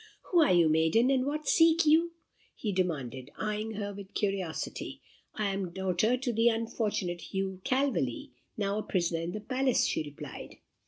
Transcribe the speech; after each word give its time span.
"Who 0.31 0.41
are 0.41 0.51
you, 0.51 0.67
maiden, 0.67 1.11
and 1.11 1.27
what 1.27 1.47
seek 1.47 1.85
you?" 1.85 2.13
he 2.55 2.71
demanded, 2.71 3.29
eyeing 3.37 3.73
her 3.75 3.93
with 3.93 4.15
curiosity. 4.15 4.99
"I 5.35 5.49
am 5.53 5.71
daughter 5.73 6.17
to 6.17 6.33
the 6.33 6.49
unfortunate 6.49 7.21
Hugh 7.35 7.61
Calveley, 7.63 8.31
now 8.57 8.79
a 8.79 8.81
prisoner 8.81 9.19
in 9.19 9.33
the 9.33 9.41
palace," 9.41 9.85
she 9.85 10.01
replied. 10.01 10.57